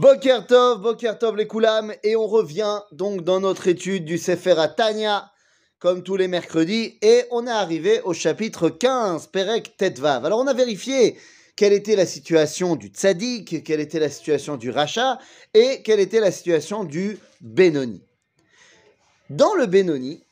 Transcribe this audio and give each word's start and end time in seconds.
Boker 0.00 0.46
Tov, 0.46 0.80
Boker 0.80 1.18
Tov 1.18 1.36
les 1.36 1.48
Koulam, 1.48 1.92
et 2.04 2.14
on 2.14 2.28
revient 2.28 2.82
donc 2.92 3.24
dans 3.24 3.40
notre 3.40 3.66
étude 3.66 4.04
du 4.04 4.16
Sefer 4.16 4.54
Tanya, 4.76 5.32
comme 5.80 6.04
tous 6.04 6.16
les 6.16 6.28
mercredis, 6.28 6.96
et 7.02 7.24
on 7.32 7.48
est 7.48 7.50
arrivé 7.50 8.00
au 8.04 8.12
chapitre 8.12 8.68
15, 8.68 9.26
Perek 9.26 9.76
Tetvav. 9.76 10.24
Alors 10.24 10.38
on 10.38 10.46
a 10.46 10.54
vérifié 10.54 11.16
quelle 11.56 11.72
était 11.72 11.96
la 11.96 12.06
situation 12.06 12.76
du 12.76 12.90
Tzadik, 12.90 13.64
quelle 13.64 13.80
était 13.80 13.98
la 13.98 14.08
situation 14.08 14.56
du 14.56 14.70
Racha, 14.70 15.18
et 15.52 15.82
quelle 15.82 15.98
était 15.98 16.20
la 16.20 16.30
situation 16.30 16.84
du 16.84 17.18
Benoni. 17.40 18.00
Dans 19.30 19.54
le 19.54 19.66
Benoni, 19.66 20.22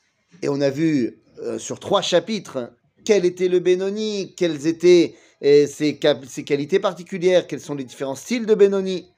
et 0.43 0.47
on 0.47 0.61
a 0.61 0.69
vu 0.69 1.19
euh, 1.39 1.59
sur 1.59 1.81
trois 1.81 2.01
chapitres 2.01 2.71
quel 3.03 3.25
était 3.25 3.49
le 3.49 3.59
Benoni, 3.59 4.33
quelles 4.37 4.65
étaient 4.65 5.15
euh, 5.43 5.67
ses, 5.67 5.99
ses, 6.25 6.43
qualités 6.45 6.79
particulières, 6.79 7.47
quels 7.47 7.59
sont 7.59 7.75
les 7.75 7.83
différents 7.83 8.15
styles 8.15 8.45
de 8.45 8.55
Benoni. 8.55 9.09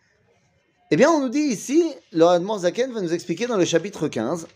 Eh 0.91 0.95
bien, 0.95 1.11
on 1.11 1.19
nous 1.21 1.29
dit 1.29 1.39
ici, 1.39 1.83
le 2.11 2.25
Zaken 2.57 2.91
va 2.91 3.01
nous 3.01 3.13
expliquer 3.13 3.45
dans 3.45 3.57
le 3.57 3.65
chapitre 3.65 4.07
15 4.07 4.47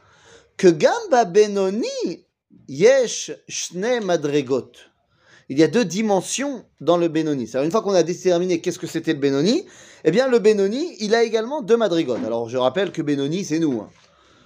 que 0.58 0.68
Gamba 0.68 1.26
Benoni 1.26 2.26
yesh 2.68 3.32
shne 3.48 4.04
madregot. 4.04 4.72
Il 5.50 5.60
y 5.60 5.64
a 5.64 5.68
deux 5.68 5.86
dimensions 5.86 6.66
dans 6.82 6.98
le 6.98 7.08
Benoni. 7.08 7.46
C'est-à-dire, 7.46 7.66
une 7.66 7.72
fois 7.72 7.84
qu'on 7.84 7.94
a 7.94 8.02
déterminé 8.02 8.62
qu'est-ce 8.62 8.80
que 8.80 8.88
c'était 8.88 9.14
le 9.14 9.20
Benoni, 9.20 9.68
eh 10.06 10.10
bien, 10.10 10.28
le 10.28 10.40
Benoni, 10.40 10.96
il 11.00 11.14
a 11.14 11.22
également 11.22 11.62
deux 11.62 11.78
madrigotes. 11.78 12.24
Alors, 12.26 12.50
je 12.50 12.58
rappelle 12.58 12.92
que 12.92 13.04
Benoni, 13.04 13.46
c'est 13.46 13.60
nous. 13.60 13.82
Hein. 13.82 13.92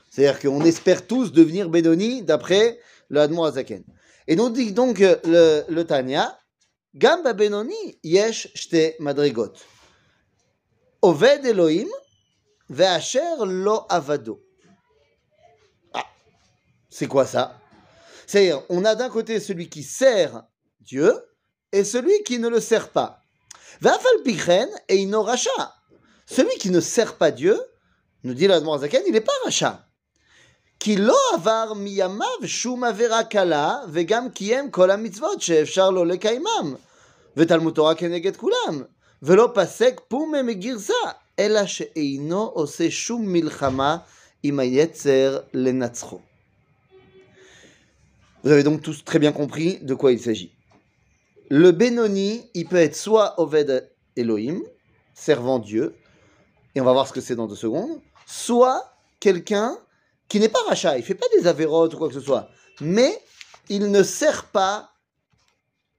C'est-à-dire 0.09 0.41
qu'on 0.41 0.65
espère 0.65 1.07
tous 1.07 1.31
devenir 1.31 1.69
Benoni 1.69 2.21
d'après 2.21 2.79
le 3.07 3.21
Admor 3.21 3.53
Zaken. 3.53 3.85
Et 4.27 4.35
nous 4.35 4.49
dit 4.49 4.73
donc 4.73 4.99
le, 4.99 5.63
le 5.69 5.83
Tanya, 5.85 6.37
Gamba 6.95 7.31
Benoni 7.31 7.97
yesh 8.03 8.49
shte 8.55 8.99
madrigot. 8.99 9.53
Oved 11.02 11.44
Elohim 11.44 11.88
ve'asher 12.70 13.44
lo 13.44 13.86
avado. 13.88 14.40
Ah, 15.92 16.04
c'est 16.88 17.06
quoi 17.06 17.26
ça 17.26 17.58
C'est-à-dire, 18.26 18.62
on 18.68 18.84
a 18.84 18.94
d'un 18.94 19.10
côté 19.10 19.40
celui 19.40 19.68
qui 19.68 19.82
sert 19.82 20.44
Dieu 20.80 21.12
et 21.72 21.84
celui 21.84 22.22
qui 22.24 22.38
ne 22.38 22.48
le 22.48 22.60
sert 22.60 22.90
pas. 22.90 23.20
Ve'afal 23.80 24.22
pichen 24.24 24.68
et 24.88 24.96
ino 24.96 25.22
racha. 25.22 25.74
Celui 26.26 26.56
qui 26.58 26.70
ne 26.70 26.80
sert 26.80 27.16
pas 27.16 27.30
Dieu, 27.30 27.60
nous 28.22 28.34
dit 28.34 28.46
l'Admor 28.46 28.78
Zaken, 28.78 29.02
il 29.06 29.12
n'est 29.12 29.20
pas 29.20 29.32
racha. 29.44 29.88
כי 30.84 30.96
לא 30.96 31.18
עבר 31.34 31.72
מימיו 31.76 32.46
שום 32.46 32.84
עבירה 32.84 33.24
קלה, 33.24 33.78
וגם 33.92 34.30
קיים 34.30 34.70
כל 34.70 34.90
המצוות 34.90 35.40
שאפשר 35.40 35.90
לו 35.90 36.04
לקיימם. 36.04 36.74
ותלמוד 37.36 37.74
תורה 37.74 37.94
כנגד 37.94 38.36
כולם. 38.36 38.82
ולא 39.22 39.52
פסק 39.54 40.00
פומה 40.08 40.42
מגרסה, 40.42 40.94
אלא 41.38 41.66
שאינו 41.66 42.42
עושה 42.42 42.90
שום 42.90 43.32
מלחמה 43.32 43.96
עם 44.42 44.58
היצר 44.58 45.40
לנצחו. 45.54 46.20
Vous 48.44 48.50
avez 48.50 48.64
donc 48.64 48.82
tous 48.82 49.04
très 49.04 49.20
bien 49.20 49.30
compris 49.30 49.78
de 49.82 49.94
quoi 49.94 50.10
il 50.10 50.18
s'agit. 50.18 50.50
Le 51.48 51.70
Benoni, 51.70 52.50
il 52.54 52.66
peut 52.66 52.76
être 52.76 52.96
soit 52.96 53.38
Oved 53.38 53.88
Elohim, 54.16 54.60
servant 55.14 55.60
Dieu, 55.60 55.94
et 56.74 56.80
on 56.80 56.84
va 56.84 56.92
voir 56.92 57.06
ce 57.06 57.12
que 57.12 57.20
c'est 57.20 57.36
dans 57.36 57.46
deux 57.46 57.54
secondes, 57.54 58.00
soit 58.26 58.96
quelqu'un 59.20 59.78
qui 60.26 60.40
n'est 60.40 60.48
pas 60.48 60.62
rachat, 60.68 60.96
il 60.96 61.04
fait 61.04 61.14
pas 61.14 61.26
des 61.36 61.46
avérotes 61.46 61.94
ou 61.94 61.98
quoi 61.98 62.08
que 62.08 62.14
ce 62.14 62.20
soit, 62.20 62.48
mais 62.80 63.16
il 63.68 63.90
ne 63.92 64.02
sert 64.02 64.46
pas 64.46 64.90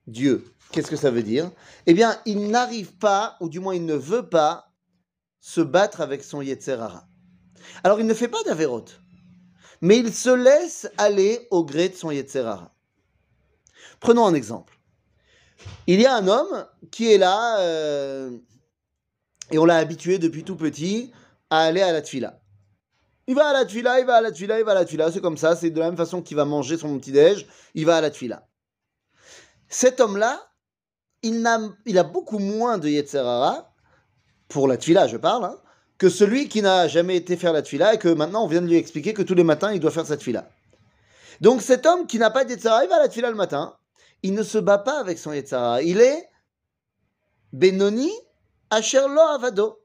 Dieu. 0.09 0.45
Qu'est-ce 0.71 0.89
que 0.89 0.95
ça 0.95 1.11
veut 1.11 1.23
dire? 1.23 1.51
Eh 1.85 1.93
bien, 1.93 2.19
il 2.25 2.49
n'arrive 2.49 2.93
pas, 2.97 3.37
ou 3.39 3.49
du 3.49 3.59
moins 3.59 3.75
il 3.75 3.85
ne 3.85 3.95
veut 3.95 4.29
pas, 4.29 4.71
se 5.39 5.61
battre 5.61 6.01
avec 6.01 6.23
son 6.23 6.41
Yetzerara. 6.41 7.07
Alors, 7.83 7.99
il 7.99 8.05
ne 8.05 8.13
fait 8.13 8.27
pas 8.27 8.43
d'avérote, 8.43 9.01
mais 9.81 9.97
il 9.97 10.13
se 10.13 10.29
laisse 10.29 10.89
aller 10.97 11.47
au 11.51 11.63
gré 11.63 11.89
de 11.89 11.95
son 11.95 12.11
Yetzerara. 12.11 12.75
Prenons 13.99 14.25
un 14.25 14.33
exemple. 14.33 14.77
Il 15.87 15.99
y 15.99 16.05
a 16.05 16.15
un 16.15 16.27
homme 16.27 16.67
qui 16.91 17.11
est 17.11 17.17
là, 17.17 17.59
euh, 17.59 18.37
et 19.51 19.57
on 19.57 19.65
l'a 19.65 19.77
habitué 19.77 20.19
depuis 20.19 20.43
tout 20.43 20.55
petit 20.55 21.11
à 21.49 21.61
aller 21.61 21.81
à 21.81 21.91
la 21.91 22.01
tfila. 22.01 22.41
Il 23.27 23.35
va 23.35 23.47
à 23.49 23.53
la 23.53 23.65
tfila, 23.65 23.99
il 23.99 24.05
va 24.05 24.15
à 24.15 24.21
la 24.21 24.31
tfila, 24.31 24.59
il 24.59 24.65
va 24.65 24.71
à 24.71 24.75
la 24.75 24.85
tfila, 24.85 25.11
c'est 25.11 25.21
comme 25.21 25.37
ça, 25.37 25.55
c'est 25.55 25.69
de 25.69 25.79
la 25.79 25.85
même 25.87 25.97
façon 25.97 26.21
qu'il 26.21 26.37
va 26.37 26.45
manger 26.45 26.77
son 26.77 26.97
petit-déj, 26.97 27.45
il 27.75 27.85
va 27.85 27.97
à 27.97 28.01
la 28.01 28.09
tfila. 28.09 28.48
Cet 29.69 29.99
homme-là, 29.99 30.51
il, 31.21 31.45
a, 31.45 31.59
il 31.85 31.97
a 31.97 32.03
beaucoup 32.03 32.39
moins 32.39 32.77
de 32.77 32.89
Yetzerara, 32.89 33.71
pour 34.47 34.67
la 34.67 34.77
tfila 34.77 35.07
je 35.07 35.17
parle, 35.17 35.45
hein, 35.45 35.57
que 35.97 36.09
celui 36.09 36.49
qui 36.49 36.61
n'a 36.61 36.87
jamais 36.87 37.15
été 37.15 37.37
faire 37.37 37.53
la 37.53 37.61
tfila 37.61 37.93
et 37.93 37.99
que 37.99 38.09
maintenant 38.09 38.43
on 38.43 38.47
vient 38.47 38.61
de 38.61 38.67
lui 38.67 38.77
expliquer 38.77 39.13
que 39.13 39.21
tous 39.21 39.35
les 39.35 39.43
matins 39.43 39.71
il 39.71 39.79
doit 39.79 39.91
faire 39.91 40.07
sa 40.07 40.17
tfila. 40.17 40.49
Donc 41.39 41.61
cet 41.61 41.85
homme 41.85 42.07
qui 42.07 42.17
n'a 42.17 42.31
pas 42.31 42.45
de 42.45 42.51
Yetzerara, 42.51 42.83
il 42.83 42.89
va 42.89 42.95
à 42.95 42.99
la 42.99 43.09
tfila 43.09 43.29
le 43.29 43.35
matin, 43.35 43.75
il 44.23 44.33
ne 44.33 44.43
se 44.43 44.57
bat 44.57 44.79
pas 44.79 44.99
avec 44.99 45.19
son 45.19 45.31
Yetzerara, 45.31 45.83
il 45.83 46.01
est 46.01 46.29
Benoni 47.53 48.11
Asherlo 48.69 49.21
Avado. 49.21 49.79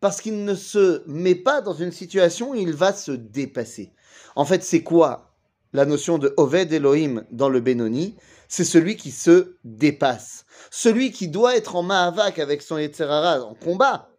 Parce 0.00 0.20
qu'il 0.20 0.44
ne 0.44 0.54
se 0.56 1.04
met 1.06 1.36
pas 1.36 1.60
dans 1.60 1.74
une 1.74 1.92
situation 1.92 2.50
où 2.50 2.54
il 2.56 2.74
va 2.74 2.92
se 2.92 3.12
dépasser. 3.12 3.92
En 4.34 4.44
fait, 4.44 4.64
c'est 4.64 4.82
quoi 4.82 5.31
la 5.72 5.84
notion 5.86 6.18
de 6.18 6.34
Oved 6.36 6.72
Elohim 6.72 7.24
dans 7.30 7.48
le 7.48 7.60
Benoni 7.60 8.16
c'est 8.52 8.64
celui 8.64 8.96
qui 8.96 9.12
se 9.12 9.56
dépasse. 9.64 10.44
Celui 10.70 11.10
qui 11.10 11.28
doit 11.28 11.56
être 11.56 11.74
en 11.74 11.82
Mahavak 11.82 12.38
avec 12.38 12.60
son 12.60 12.76
Yetzerara, 12.76 13.42
en 13.42 13.54
combat 13.54 14.10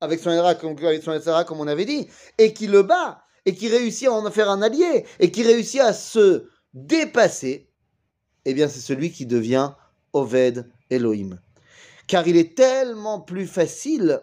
avec 0.00 0.20
son 0.20 0.30
Yetzerara, 0.30 1.42
comme 1.42 1.58
on 1.58 1.66
avait 1.66 1.86
dit, 1.86 2.06
et 2.38 2.54
qui 2.54 2.68
le 2.68 2.84
bat, 2.84 3.24
et 3.46 3.52
qui 3.52 3.66
réussit 3.66 4.06
à 4.06 4.12
en 4.12 4.30
faire 4.30 4.48
un 4.48 4.62
allié, 4.62 5.06
et 5.18 5.32
qui 5.32 5.42
réussit 5.42 5.80
à 5.80 5.92
se 5.92 6.48
dépasser, 6.72 7.68
eh 8.44 8.54
bien 8.54 8.68
c'est 8.68 8.78
celui 8.78 9.10
qui 9.10 9.26
devient 9.26 9.72
Oved 10.12 10.70
Elohim. 10.88 11.40
Car 12.06 12.28
il 12.28 12.36
est 12.36 12.56
tellement 12.56 13.20
plus 13.20 13.48
facile 13.48 14.22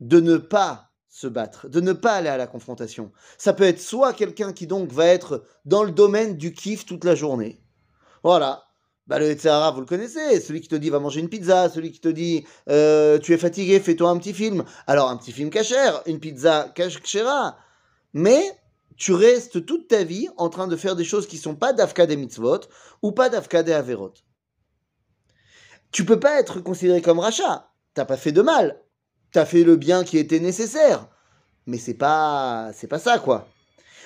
de 0.00 0.18
ne 0.18 0.38
pas 0.38 0.89
se 1.10 1.26
battre, 1.26 1.68
de 1.68 1.80
ne 1.80 1.92
pas 1.92 2.14
aller 2.14 2.28
à 2.28 2.38
la 2.38 2.46
confrontation. 2.46 3.12
Ça 3.36 3.52
peut 3.52 3.64
être 3.64 3.80
soit 3.80 4.14
quelqu'un 4.14 4.52
qui 4.54 4.66
donc 4.66 4.90
va 4.92 5.06
être 5.06 5.44
dans 5.66 5.82
le 5.82 5.90
domaine 5.90 6.36
du 6.36 6.54
kiff 6.54 6.86
toute 6.86 7.04
la 7.04 7.14
journée, 7.14 7.60
voilà. 8.22 8.64
Bah, 9.06 9.18
le 9.18 9.26
Yetzirah, 9.26 9.72
vous 9.72 9.80
le 9.80 9.86
connaissez, 9.86 10.40
celui 10.40 10.60
qui 10.60 10.68
te 10.68 10.76
dit 10.76 10.90
va 10.90 11.00
manger 11.00 11.20
une 11.20 11.28
pizza, 11.28 11.68
celui 11.68 11.90
qui 11.90 12.00
te 12.00 12.08
dit 12.08 12.44
euh, 12.68 13.18
tu 13.18 13.32
es 13.32 13.38
fatigué, 13.38 13.80
fais-toi 13.80 14.08
un 14.08 14.18
petit 14.18 14.32
film. 14.32 14.64
Alors 14.86 15.08
un 15.08 15.16
petit 15.16 15.32
film 15.32 15.50
cachère, 15.50 16.00
une 16.06 16.20
pizza 16.20 16.70
cachera. 16.74 17.56
Mais 18.12 18.42
tu 18.96 19.12
restes 19.12 19.66
toute 19.66 19.88
ta 19.88 20.04
vie 20.04 20.28
en 20.36 20.48
train 20.48 20.68
de 20.68 20.76
faire 20.76 20.94
des 20.94 21.04
choses 21.04 21.26
qui 21.26 21.38
sont 21.38 21.56
pas 21.56 21.72
d'Afka 21.72 22.06
des 22.06 22.16
mitzvot 22.16 22.60
ou 23.02 23.10
pas 23.10 23.28
d'Afka 23.28 23.62
des 23.64 23.72
averot. 23.72 24.14
Tu 25.90 26.04
peux 26.04 26.20
pas 26.20 26.38
être 26.38 26.60
considéré 26.60 27.02
comme 27.02 27.18
rachat. 27.18 27.68
T'as 27.94 28.04
pas 28.04 28.16
fait 28.16 28.30
de 28.30 28.42
mal. 28.42 28.80
T'as 29.32 29.44
fait 29.44 29.64
le 29.64 29.76
bien 29.76 30.04
qui 30.04 30.18
était 30.18 30.40
nécessaire. 30.40 31.06
Mais 31.66 31.78
c'est 31.78 31.94
pas, 31.94 32.70
c'est 32.74 32.88
pas 32.88 32.98
ça 32.98 33.18
quoi. 33.18 33.48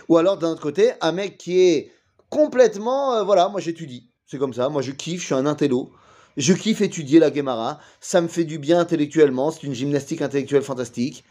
Ou 0.09 0.19
alors 0.19 0.39
d'un 0.39 0.51
autre 0.51 0.63
côté, 0.63 0.93
un 1.01 1.13
mec 1.13 1.39
qui 1.39 1.61
est 1.61 1.93
complètement, 2.29 3.15
euh, 3.15 3.23
voilà, 3.23 3.49
moi 3.49 3.61
j'étudie. 3.61 4.11
C'est 4.27 4.39
comme 4.39 4.53
ça, 4.53 4.69
moi 4.69 4.83
je 4.83 4.91
kiffe, 4.93 5.21
je 5.21 5.27
suis 5.27 5.35
un 5.35 5.47
intello. 5.47 5.93
Je 6.37 6.53
kiffe 6.53 6.81
étudier 6.81 7.21
la 7.21 7.33
Gemara. 7.33 7.79
Ça 8.01 8.21
me 8.21 8.29
fait 8.29 8.45
du 8.45 8.59
bien 8.59 8.81
intellectuellement. 8.81 9.51
C'est 9.51 9.63
une 9.63 9.75
gymnastique 9.75 10.23
intellectuelle 10.23 10.63
fantastique. 10.63 11.25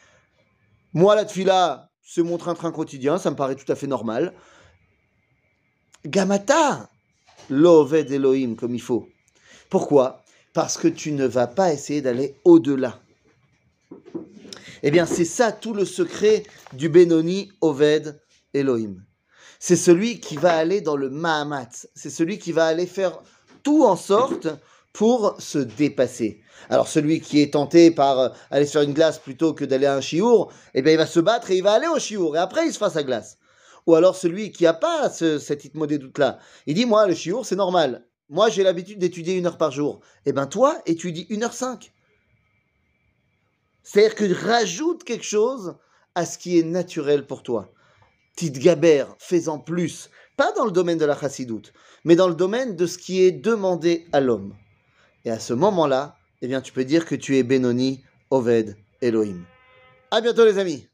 Moi, 0.94 1.16
la 1.16 1.26
tfila, 1.26 1.90
c'est 2.02 2.24
mon 2.24 2.38
train-train 2.38 2.72
quotidien. 2.72 3.18
Ça 3.18 3.30
me 3.32 3.36
paraît 3.36 3.56
tout 3.56 3.70
à 3.72 3.76
fait 3.76 3.88
normal. 3.88 4.34
Gamata, 6.06 6.90
l'oved 7.50 8.12
Elohim 8.12 8.56
comme 8.56 8.76
il 8.76 8.82
faut. 8.82 9.08
Pourquoi? 9.70 10.22
Parce 10.54 10.78
que 10.78 10.88
tu 10.88 11.12
ne 11.12 11.26
vas 11.26 11.48
pas 11.48 11.74
essayer 11.74 12.02
d'aller 12.02 12.36
au-delà. 12.46 13.00
Eh 14.84 14.92
bien, 14.92 15.06
c'est 15.06 15.26
ça 15.26 15.52
tout 15.52 15.74
le 15.74 15.86
secret 15.86 16.44
du 16.74 16.90
Benoni 16.90 17.52
Oved 17.62 18.22
Elohim 18.54 19.04
c'est 19.66 19.78
celui 19.78 20.20
qui 20.20 20.36
va 20.36 20.58
aller 20.58 20.82
dans 20.82 20.98
le 20.98 21.10
Mahamat. 21.10 21.70
C'est 21.96 22.10
celui 22.10 22.38
qui 22.38 22.52
va 22.52 22.66
aller 22.66 22.86
faire 22.86 23.24
tout 23.64 23.86
en 23.86 23.96
sorte 23.96 24.50
pour 24.92 25.38
se 25.40 25.58
dépasser. 25.58 26.42
Alors 26.70 26.90
celui 26.90 27.22
qui 27.22 27.42
est 27.42 27.54
tenté 27.54 27.90
par 27.90 28.20
euh, 28.20 28.30
aller 28.52 28.66
faire 28.66 28.82
une 28.82 28.92
glace 28.92 29.20
plutôt 29.20 29.54
que 29.54 29.64
d'aller 29.64 29.86
à 29.86 29.96
un 29.96 30.02
chiour, 30.02 30.52
eh 30.74 30.82
bien 30.82 30.92
il 30.92 30.98
va 30.98 31.06
se 31.06 31.22
battre 31.22 31.50
et 31.50 31.56
il 31.56 31.64
va 31.64 31.72
aller 31.72 31.88
au 31.88 31.98
chiour 31.98 32.36
et 32.36 32.40
après 32.40 32.66
il 32.66 32.74
se 32.74 32.78
fera 32.78 32.90
sa 32.90 33.04
glace. 33.04 33.38
Ou 33.88 33.96
alors 33.96 34.18
celui 34.18 34.52
qui 34.52 34.66
n'a 34.66 34.74
pas 34.74 35.10
ce, 35.10 35.40
cet 35.40 35.64
itmo 35.64 35.88
des 35.88 35.98
doutes 35.98 36.18
là, 36.18 36.40
il 36.68 36.74
dit 36.74 36.86
moi 36.86 37.08
le 37.08 37.14
chiour 37.14 37.46
c'est 37.46 37.56
normal. 37.56 38.06
Moi 38.28 38.50
j'ai 38.50 38.64
l'habitude 38.64 39.00
d'étudier 39.00 39.36
une 39.36 39.46
heure 39.46 39.58
par 39.58 39.72
jour. 39.72 40.02
Eh 40.26 40.34
bien 40.34 40.46
toi 40.46 40.76
étudie 40.86 41.26
une 41.30 41.46
heure 41.46 41.54
cinq. 41.54 41.94
C'est-à-dire 43.84 44.16
que 44.16 44.46
rajoute 44.46 45.04
quelque 45.04 45.26
chose 45.26 45.76
à 46.16 46.26
ce 46.26 46.38
qui 46.38 46.58
est 46.58 46.64
naturel 46.64 47.28
pour 47.28 47.44
toi. 47.44 47.72
Gaber, 48.42 49.06
fais-en 49.20 49.60
plus, 49.60 50.10
pas 50.38 50.52
dans 50.54 50.66
le 50.66 50.72
domaine 50.72 50.98
de 50.98 51.06
la 51.06 51.20
chassidoute, 51.20 51.74
mais 52.04 52.16
dans 52.16 52.28
le 52.28 52.36
domaine 52.36 52.76
de 52.76 52.86
ce 52.88 52.98
qui 52.98 53.24
est 53.24 53.32
demandé 53.32 54.08
à 54.12 54.20
l'homme. 54.20 54.56
Et 55.26 55.32
à 55.32 55.40
ce 55.40 55.54
moment-là, 55.54 56.18
eh 56.42 56.48
bien, 56.48 56.62
tu 56.62 56.74
peux 56.74 56.84
dire 56.84 57.06
que 57.06 57.16
tu 57.16 57.38
es 57.38 57.44
Benoni, 57.44 58.04
Oved, 58.32 58.76
Elohim. 59.02 59.46
À 60.12 60.22
bientôt 60.22 60.46
les 60.46 60.58
amis 60.58 60.88